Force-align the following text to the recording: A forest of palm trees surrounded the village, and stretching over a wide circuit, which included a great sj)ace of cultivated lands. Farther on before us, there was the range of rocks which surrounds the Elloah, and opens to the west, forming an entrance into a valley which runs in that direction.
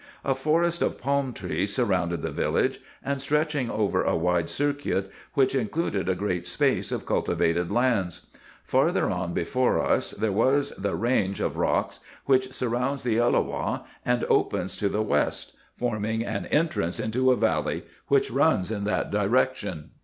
A 0.25 0.33
forest 0.33 0.81
of 0.81 0.99
palm 0.99 1.31
trees 1.31 1.75
surrounded 1.75 2.23
the 2.23 2.31
village, 2.31 2.79
and 3.03 3.21
stretching 3.21 3.69
over 3.69 4.01
a 4.01 4.15
wide 4.15 4.49
circuit, 4.49 5.11
which 5.35 5.53
included 5.53 6.09
a 6.09 6.15
great 6.15 6.45
sj)ace 6.45 6.91
of 6.91 7.05
cultivated 7.05 7.69
lands. 7.69 8.25
Farther 8.63 9.11
on 9.11 9.35
before 9.35 9.79
us, 9.79 10.09
there 10.09 10.31
was 10.31 10.71
the 10.71 10.95
range 10.95 11.39
of 11.39 11.55
rocks 11.55 11.99
which 12.25 12.51
surrounds 12.51 13.03
the 13.03 13.17
Elloah, 13.17 13.83
and 14.03 14.23
opens 14.27 14.75
to 14.77 14.89
the 14.89 15.03
west, 15.03 15.55
forming 15.77 16.25
an 16.25 16.47
entrance 16.47 16.99
into 16.99 17.31
a 17.31 17.35
valley 17.37 17.83
which 18.07 18.31
runs 18.31 18.71
in 18.71 18.85
that 18.85 19.11
direction. 19.11 19.91